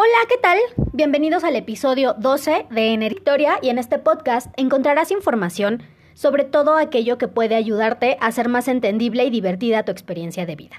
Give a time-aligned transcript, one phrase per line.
[0.00, 0.60] Hola, ¿qué tal?
[0.92, 5.82] Bienvenidos al episodio 12 de Eneritoria y en este podcast encontrarás información
[6.14, 10.54] sobre todo aquello que puede ayudarte a hacer más entendible y divertida tu experiencia de
[10.54, 10.76] vida.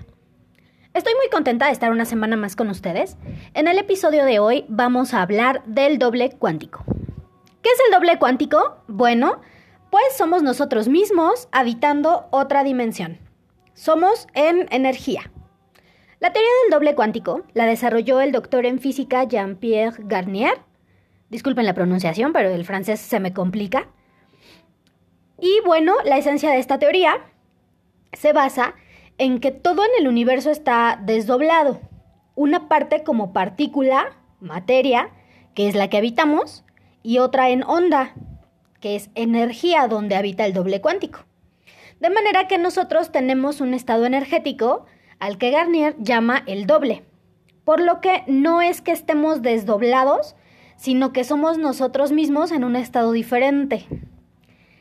[0.93, 3.17] Estoy muy contenta de estar una semana más con ustedes.
[3.55, 6.85] En el episodio de hoy vamos a hablar del doble cuántico.
[7.61, 8.77] ¿Qué es el doble cuántico?
[8.87, 9.41] Bueno,
[9.89, 13.17] pues somos nosotros mismos habitando otra dimensión.
[13.73, 15.29] Somos en energía.
[16.19, 20.59] La teoría del doble cuántico la desarrolló el doctor en física Jean-Pierre Garnier.
[21.29, 23.87] Disculpen la pronunciación, pero el francés se me complica.
[25.39, 27.21] Y bueno, la esencia de esta teoría
[28.11, 28.75] se basa
[29.17, 31.79] en que todo en el universo está desdoblado.
[32.35, 35.11] Una parte como partícula, materia,
[35.55, 36.65] que es la que habitamos,
[37.01, 38.13] y otra en onda,
[38.81, 41.21] que es energía donde habita el doble cuántico.
[42.01, 44.85] De manera que nosotros tenemos un estado energético
[45.19, 47.03] al que Garnier llama el doble.
[47.63, 50.35] Por lo que no es que estemos desdoblados,
[50.75, 53.85] sino que somos nosotros mismos en un estado diferente.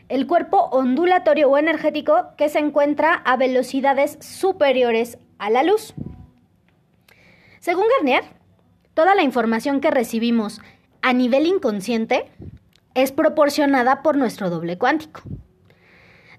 [0.08, 5.92] El cuerpo ondulatorio o energético que se encuentra a velocidades superiores a la luz.
[7.60, 8.24] Según Garnier,
[8.94, 10.60] toda la información que recibimos
[11.02, 12.30] a nivel inconsciente
[12.94, 15.22] es proporcionada por nuestro doble cuántico.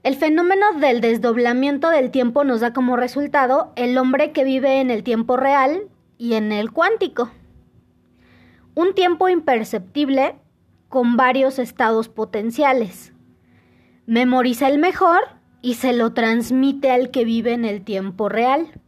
[0.02, 4.92] El fenómeno del desdoblamiento del tiempo nos da como resultado el hombre que vive en
[4.92, 7.30] el tiempo real y en el cuántico.
[8.76, 10.36] Un tiempo imperceptible
[10.88, 13.12] con varios estados potenciales.
[14.06, 15.20] Memoriza el mejor
[15.62, 18.80] y se lo transmite al que vive en el tiempo real.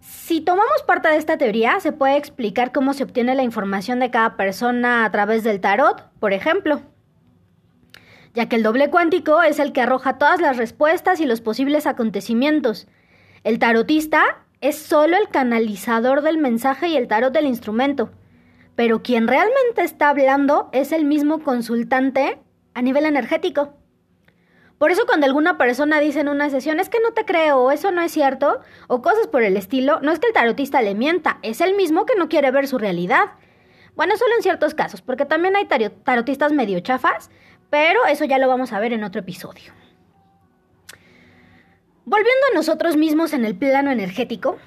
[0.00, 4.10] Si tomamos parte de esta teoría, se puede explicar cómo se obtiene la información de
[4.10, 6.80] cada persona a través del tarot, por ejemplo
[8.36, 11.86] ya que el doble cuántico es el que arroja todas las respuestas y los posibles
[11.86, 12.86] acontecimientos.
[13.44, 18.10] El tarotista es solo el canalizador del mensaje y el tarot del instrumento,
[18.74, 22.38] pero quien realmente está hablando es el mismo consultante
[22.74, 23.72] a nivel energético.
[24.76, 27.70] Por eso cuando alguna persona dice en una sesión es que no te creo o
[27.70, 30.94] eso no es cierto o cosas por el estilo, no es que el tarotista le
[30.94, 33.30] mienta, es el mismo que no quiere ver su realidad.
[33.94, 35.66] Bueno, solo en ciertos casos, porque también hay
[36.04, 37.30] tarotistas medio chafas
[37.70, 39.72] pero eso ya lo vamos a ver en otro episodio.
[42.04, 44.58] Volviendo a nosotros mismos en el plano energético,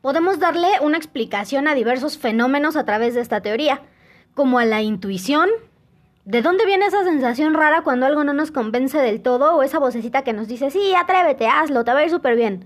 [0.00, 3.82] podemos darle una explicación a diversos fenómenos a través de esta teoría,
[4.34, 5.50] como a la intuición,
[6.24, 9.78] ¿De dónde viene esa sensación rara cuando algo no nos convence del todo o esa
[9.78, 12.64] vocecita que nos dice, sí, atrévete, hazlo, te va a ir súper bien?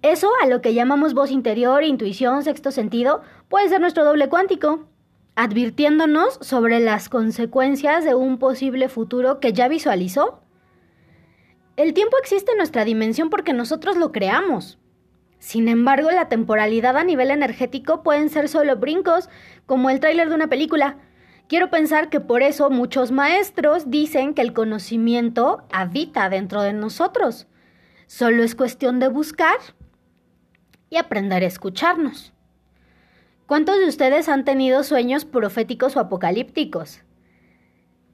[0.00, 3.20] Eso, a lo que llamamos voz interior, intuición, sexto sentido,
[3.50, 4.86] puede ser nuestro doble cuántico
[5.34, 10.42] advirtiéndonos sobre las consecuencias de un posible futuro que ya visualizó.
[11.76, 14.78] El tiempo existe en nuestra dimensión porque nosotros lo creamos.
[15.38, 19.28] Sin embargo, la temporalidad a nivel energético pueden ser solo brincos,
[19.66, 20.98] como el tráiler de una película.
[21.48, 27.48] Quiero pensar que por eso muchos maestros dicen que el conocimiento habita dentro de nosotros.
[28.06, 29.56] Solo es cuestión de buscar
[30.90, 32.32] y aprender a escucharnos.
[33.52, 37.02] ¿Cuántos de ustedes han tenido sueños proféticos o apocalípticos?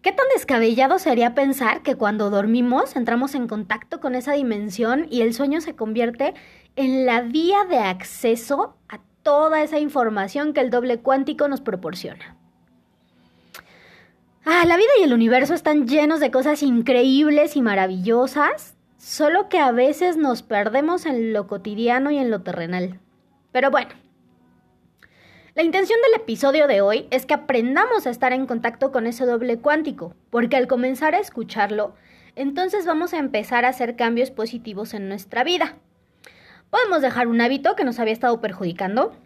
[0.02, 5.20] ¿Qué tan descabellado sería pensar que cuando dormimos entramos en contacto con esa dimensión y
[5.20, 6.34] el sueño se convierte
[6.74, 12.36] en la vía de acceso a toda esa información que el doble cuántico nos proporciona?
[14.44, 19.60] Ah, la vida y el universo están llenos de cosas increíbles y maravillosas, solo que
[19.60, 22.98] a veces nos perdemos en lo cotidiano y en lo terrenal.
[23.52, 23.90] Pero bueno,
[25.58, 29.26] la intención del episodio de hoy es que aprendamos a estar en contacto con ese
[29.26, 31.96] doble cuántico, porque al comenzar a escucharlo,
[32.36, 35.74] entonces vamos a empezar a hacer cambios positivos en nuestra vida.
[36.70, 39.16] Podemos dejar un hábito que nos había estado perjudicando.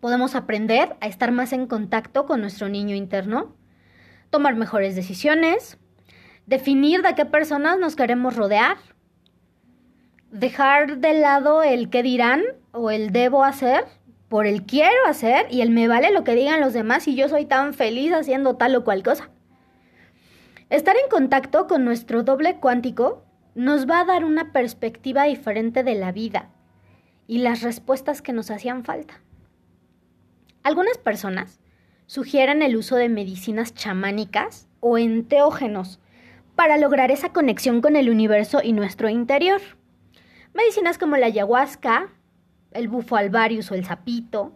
[0.00, 3.54] Podemos aprender a estar más en contacto con nuestro niño interno.
[4.30, 5.78] Tomar mejores decisiones.
[6.46, 8.78] Definir de qué personas nos queremos rodear.
[10.32, 12.42] Dejar de lado el qué dirán
[12.72, 13.84] o el debo hacer
[14.28, 17.28] por el quiero hacer y el me vale lo que digan los demás y yo
[17.28, 19.30] soy tan feliz haciendo tal o cual cosa.
[20.70, 23.24] Estar en contacto con nuestro doble cuántico
[23.54, 26.50] nos va a dar una perspectiva diferente de la vida
[27.26, 29.20] y las respuestas que nos hacían falta.
[30.62, 31.60] Algunas personas
[32.06, 36.00] sugieren el uso de medicinas chamánicas o enteógenos
[36.56, 39.60] para lograr esa conexión con el universo y nuestro interior.
[40.52, 42.08] Medicinas como la ayahuasca,
[42.74, 44.52] el bufo alvarius o el sapito,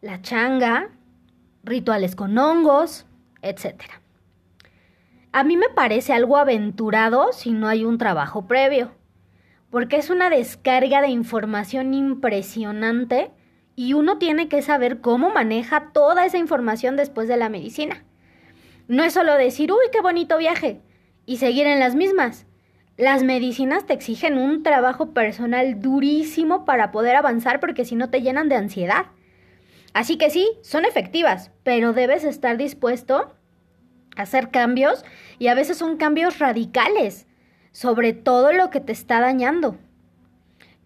[0.00, 0.90] la changa,
[1.64, 3.06] rituales con hongos,
[3.42, 3.82] etc.
[5.32, 8.92] A mí me parece algo aventurado si no hay un trabajo previo,
[9.70, 13.30] porque es una descarga de información impresionante
[13.76, 18.04] y uno tiene que saber cómo maneja toda esa información después de la medicina.
[18.88, 20.80] No es solo decir, uy, qué bonito viaje,
[21.24, 22.46] y seguir en las mismas.
[23.00, 28.20] Las medicinas te exigen un trabajo personal durísimo para poder avanzar porque si no te
[28.20, 29.06] llenan de ansiedad.
[29.94, 33.34] Así que sí, son efectivas, pero debes estar dispuesto
[34.16, 35.02] a hacer cambios
[35.38, 37.26] y a veces son cambios radicales
[37.72, 39.78] sobre todo lo que te está dañando.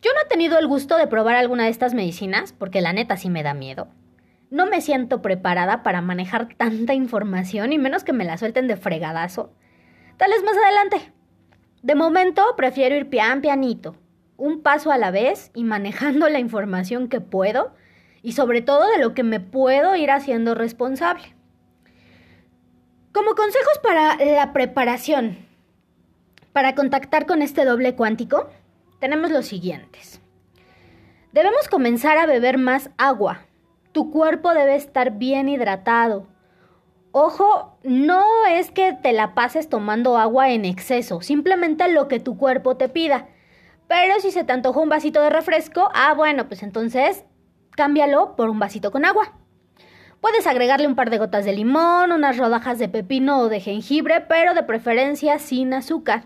[0.00, 3.16] Yo no he tenido el gusto de probar alguna de estas medicinas porque la neta
[3.16, 3.88] sí me da miedo.
[4.50, 8.76] No me siento preparada para manejar tanta información y menos que me la suelten de
[8.76, 9.52] fregadazo.
[10.16, 11.12] Tal vez más adelante.
[11.84, 13.94] De momento prefiero ir pian pianito,
[14.38, 17.74] un paso a la vez y manejando la información que puedo
[18.22, 21.36] y sobre todo de lo que me puedo ir haciendo responsable.
[23.12, 25.36] Como consejos para la preparación
[26.54, 28.48] para contactar con este doble cuántico,
[28.98, 30.22] tenemos los siguientes.
[31.32, 33.42] Debemos comenzar a beber más agua.
[33.92, 36.28] Tu cuerpo debe estar bien hidratado.
[37.16, 42.36] Ojo, no es que te la pases tomando agua en exceso, simplemente lo que tu
[42.36, 43.28] cuerpo te pida.
[43.86, 47.24] Pero si se te antoja un vasito de refresco, ah, bueno, pues entonces
[47.76, 49.32] cámbialo por un vasito con agua.
[50.20, 54.22] Puedes agregarle un par de gotas de limón, unas rodajas de pepino o de jengibre,
[54.22, 56.24] pero de preferencia sin azúcar.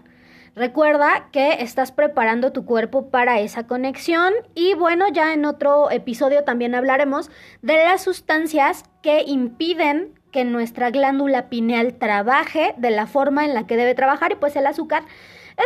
[0.55, 6.45] Recuerda que estás preparando tu cuerpo para esa conexión y bueno, ya en otro episodio
[6.45, 7.31] también hablaremos
[7.61, 13.67] de las sustancias que impiden que nuestra glándula pineal trabaje de la forma en la
[13.67, 15.05] que debe trabajar y pues el azúcar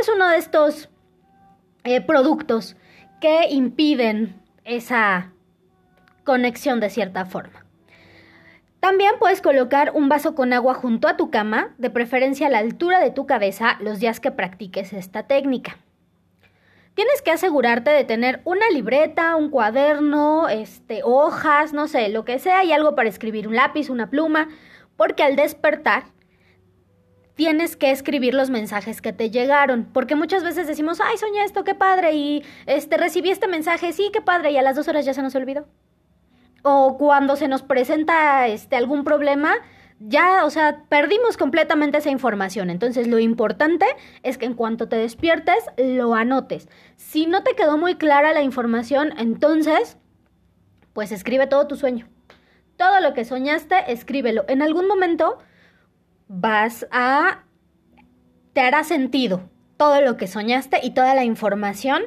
[0.01, 0.89] es uno de estos
[1.85, 2.77] eh, productos
[3.21, 5.33] que impiden esa
[6.25, 7.65] conexión de cierta forma.
[8.81, 12.59] También puedes colocar un vaso con agua junto a tu cama, de preferencia a la
[12.59, 15.77] altura de tu cabeza, los días que practiques esta técnica.
[16.95, 22.39] Tienes que asegurarte de tener una libreta, un cuaderno, este, hojas, no sé, lo que
[22.39, 24.49] sea, y algo para escribir, un lápiz, una pluma,
[24.97, 26.05] porque al despertar
[27.35, 31.65] tienes que escribir los mensajes que te llegaron, porque muchas veces decimos, ay, soñé esto,
[31.65, 35.07] qué padre, y este, recibí este mensaje, sí, qué padre, y a las dos horas
[35.07, 35.67] ya se nos olvidó.
[36.63, 39.55] O cuando se nos presenta este, algún problema,
[40.09, 42.71] ya, o sea, perdimos completamente esa información.
[42.71, 43.87] Entonces, lo importante
[44.23, 46.69] es que en cuanto te despiertes, lo anotes.
[46.97, 49.99] Si no te quedó muy clara la información, entonces,
[50.93, 52.09] pues escribe todo tu sueño.
[52.77, 54.45] Todo lo que soñaste, escríbelo.
[54.49, 55.39] En algún momento
[56.29, 57.45] vas a...
[58.53, 62.03] te hará sentido todo lo que soñaste y toda la información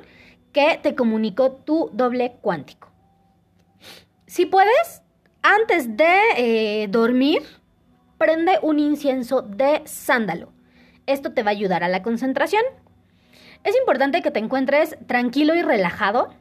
[0.51, 2.89] que te comunicó tu doble cuántico.
[4.27, 5.01] Si puedes,
[5.41, 7.43] antes de eh, dormir,
[8.17, 10.51] prende un incienso de sándalo.
[11.05, 12.63] Esto te va a ayudar a la concentración.
[13.63, 16.33] Es importante que te encuentres tranquilo y relajado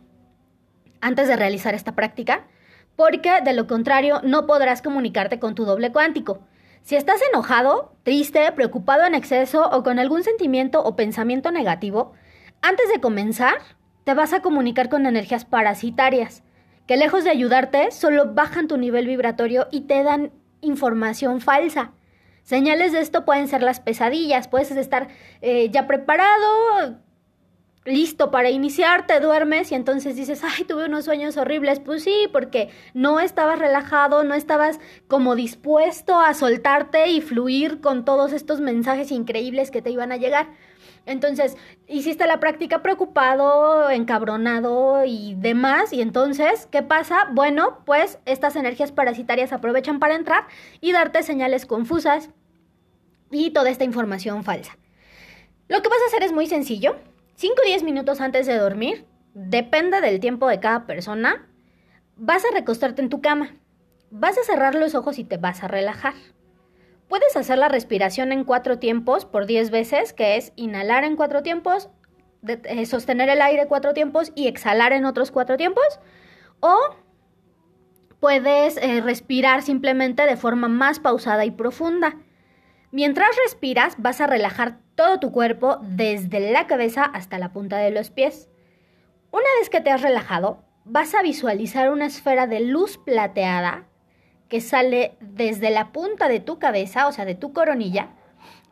[1.00, 2.46] antes de realizar esta práctica,
[2.96, 6.46] porque de lo contrario no podrás comunicarte con tu doble cuántico.
[6.82, 12.12] Si estás enojado, triste, preocupado en exceso o con algún sentimiento o pensamiento negativo,
[12.62, 13.54] antes de comenzar,
[14.04, 16.42] te vas a comunicar con energías parasitarias
[16.86, 20.32] que lejos de ayudarte, solo bajan tu nivel vibratorio y te dan
[20.64, 21.92] información falsa.
[22.42, 25.08] Señales de esto pueden ser las pesadillas, puedes estar
[25.40, 26.98] eh, ya preparado,
[27.84, 31.80] listo para iniciar, te duermes y entonces dices, ay, tuve unos sueños horribles.
[31.80, 38.04] Pues sí, porque no estabas relajado, no estabas como dispuesto a soltarte y fluir con
[38.04, 40.48] todos estos mensajes increíbles que te iban a llegar.
[41.06, 41.56] Entonces,
[41.86, 47.28] hiciste la práctica preocupado, encabronado y demás, y entonces, ¿qué pasa?
[47.32, 50.46] Bueno, pues estas energías parasitarias aprovechan para entrar
[50.80, 52.30] y darte señales confusas
[53.30, 54.78] y toda esta información falsa.
[55.68, 56.96] Lo que vas a hacer es muy sencillo.
[57.36, 61.48] 5 o 10 minutos antes de dormir, depende del tiempo de cada persona,
[62.16, 63.56] vas a recostarte en tu cama.
[64.10, 66.14] Vas a cerrar los ojos y te vas a relajar.
[67.14, 71.44] Puedes hacer la respiración en cuatro tiempos por 10 veces, que es inhalar en cuatro
[71.44, 71.88] tiempos,
[72.44, 75.84] eh, sostener el aire cuatro tiempos y exhalar en otros cuatro tiempos.
[76.58, 76.76] O
[78.18, 82.16] puedes eh, respirar simplemente de forma más pausada y profunda.
[82.90, 87.92] Mientras respiras, vas a relajar todo tu cuerpo desde la cabeza hasta la punta de
[87.92, 88.48] los pies.
[89.30, 93.86] Una vez que te has relajado, vas a visualizar una esfera de luz plateada
[94.48, 98.10] que sale desde la punta de tu cabeza, o sea, de tu coronilla,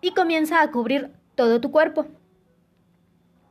[0.01, 2.07] y comienza a cubrir todo tu cuerpo.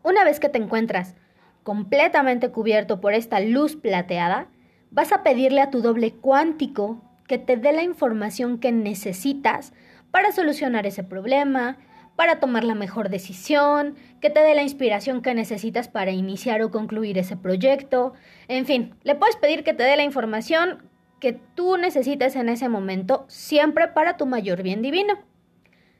[0.04, 1.16] Una vez que te encuentras
[1.64, 4.48] completamente cubierto por esta luz plateada,
[4.90, 9.74] vas a pedirle a tu doble cuántico que te dé la información que necesitas
[10.12, 11.78] para solucionar ese problema,
[12.16, 16.72] para tomar la mejor decisión, que te dé la inspiración que necesitas para iniciar o
[16.72, 18.14] concluir ese proyecto.
[18.48, 20.84] En fin, le puedes pedir que te dé la información
[21.22, 25.20] que tú necesites en ese momento, siempre para tu mayor bien divino.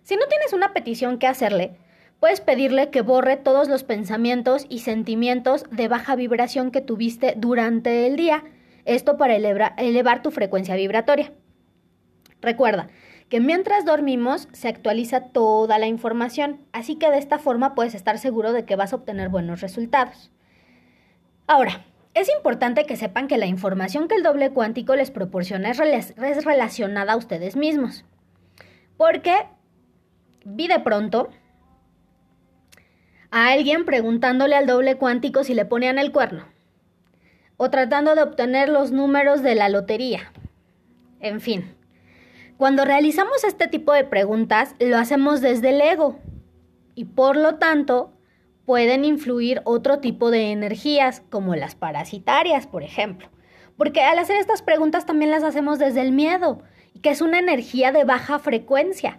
[0.02, 1.78] Si no tienes una petición que hacerle,
[2.20, 8.08] puedes pedirle que borre todos los pensamientos y sentimientos de baja vibración que tuviste durante
[8.08, 8.44] el día,
[8.84, 11.32] esto para elevar, tu frecuencia vibratoria.
[12.42, 12.90] Recuerda,
[13.30, 18.18] que mientras dormimos se actualiza toda la información, así que de esta forma puedes estar
[18.18, 20.32] seguro de que vas a obtener buenos resultados.
[21.46, 26.46] Ahora, es importante que sepan que la información que el doble cuántico les proporciona es,
[26.46, 28.04] relacionada a ustedes mismos.
[28.98, 29.34] Porque
[30.44, 31.30] vi de pronto
[33.30, 36.46] a alguien preguntándole al doble cuántico si le ponían el cuerno.
[37.56, 40.34] O tratando de obtener los números de la lotería.
[41.22, 41.76] En fin.
[42.58, 46.20] Cuando realizamos este tipo de preguntas, lo hacemos desde el ego
[46.94, 48.12] y por lo tanto
[48.72, 53.28] pueden influir otro tipo de energías, como las parasitarias, por ejemplo.
[53.76, 56.64] Porque al hacer estas preguntas también las hacemos desde el miedo,
[57.02, 59.18] que es una energía de baja frecuencia.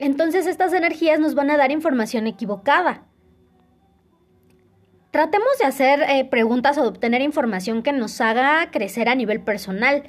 [0.00, 3.04] Entonces estas energías nos van a dar información equivocada.
[5.12, 9.42] Tratemos de hacer eh, preguntas o de obtener información que nos haga crecer a nivel
[9.42, 10.02] personal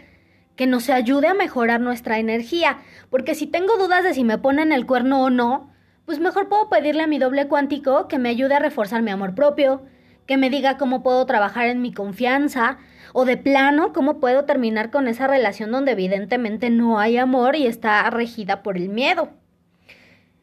[0.56, 2.80] que nos ayude a mejorar nuestra energía,
[3.12, 5.75] porque si tengo dudas de si me ponen el cuerno o no,
[6.06, 9.36] pues mejor puedo pedirle a mi doble cuántico que me ayude a reforzar mi amor
[9.36, 9.84] propio,
[10.26, 12.78] que me diga cómo puedo trabajar en mi confianza,
[13.14, 17.66] o de plano cómo puedo terminar con esa relación donde evidentemente no hay amor y
[17.66, 19.30] está regida por el miedo.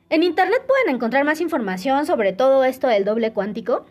[0.09, 3.87] En Internet pueden encontrar más información sobre todo esto del doble cuántico,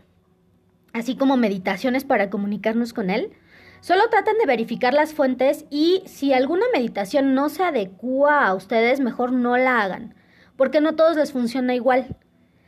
[0.93, 3.31] así como meditaciones para comunicarnos con él.
[3.79, 8.99] Solo traten de verificar las fuentes y si alguna meditación no se adecua a ustedes,
[8.99, 10.13] mejor no la hagan,
[10.61, 12.15] porque no todos les funciona igual.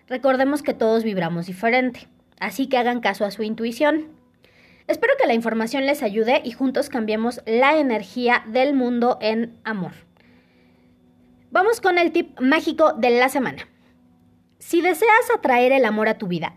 [0.08, 2.08] Recordemos que todos vibramos diferente,
[2.40, 4.08] así que hagan caso a su intuición.
[4.88, 9.92] Espero que la información les ayude y juntos cambiemos la energía del mundo en amor.
[11.52, 13.70] Vamos con el tip mágico de la semana.
[14.58, 16.56] Si deseas atraer el amor a tu vida,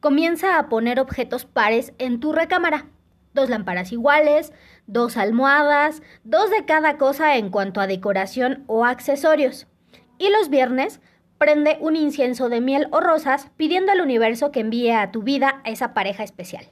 [0.00, 2.86] comienza a poner objetos pares en tu recámara
[3.34, 4.54] dos lámparas iguales,
[4.86, 9.66] dos almohadas, dos de cada cosa en cuanto a decoración o accesorios.
[10.18, 11.00] Y los viernes,
[11.38, 15.62] prende un incienso de miel o rosas pidiendo al universo que envíe a tu vida
[15.64, 16.68] a esa pareja especial.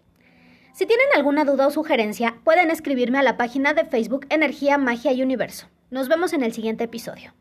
[0.73, 5.12] Si tienen alguna duda o sugerencia, pueden escribirme a la página de Facebook Energía, Magia
[5.12, 5.69] y Universo.
[5.91, 7.33] Nos vemos en el siguiente episodio.